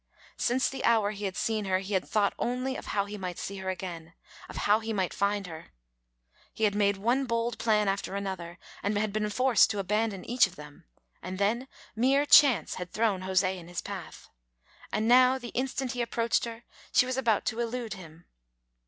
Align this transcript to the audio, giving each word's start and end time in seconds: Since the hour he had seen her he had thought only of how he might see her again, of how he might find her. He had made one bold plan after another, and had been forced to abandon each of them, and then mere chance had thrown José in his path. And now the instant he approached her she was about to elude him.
Since 0.37 0.67
the 0.67 0.83
hour 0.83 1.11
he 1.11 1.25
had 1.25 1.37
seen 1.37 1.65
her 1.65 1.77
he 1.77 1.93
had 1.93 2.07
thought 2.07 2.33
only 2.39 2.75
of 2.75 2.87
how 2.87 3.05
he 3.05 3.19
might 3.19 3.37
see 3.37 3.57
her 3.57 3.69
again, 3.69 4.15
of 4.49 4.55
how 4.65 4.79
he 4.79 4.91
might 4.93 5.13
find 5.13 5.45
her. 5.45 5.73
He 6.55 6.63
had 6.63 6.73
made 6.73 6.97
one 6.97 7.27
bold 7.27 7.59
plan 7.59 7.87
after 7.87 8.15
another, 8.15 8.57
and 8.81 8.97
had 8.97 9.13
been 9.13 9.29
forced 9.29 9.69
to 9.69 9.77
abandon 9.77 10.25
each 10.25 10.47
of 10.47 10.55
them, 10.55 10.85
and 11.21 11.37
then 11.37 11.67
mere 11.95 12.25
chance 12.25 12.73
had 12.81 12.91
thrown 12.91 13.21
José 13.21 13.59
in 13.59 13.67
his 13.67 13.83
path. 13.83 14.27
And 14.91 15.07
now 15.07 15.37
the 15.37 15.49
instant 15.49 15.91
he 15.91 16.01
approached 16.01 16.45
her 16.45 16.63
she 16.91 17.05
was 17.05 17.15
about 17.15 17.45
to 17.45 17.59
elude 17.59 17.93
him. 17.93 18.25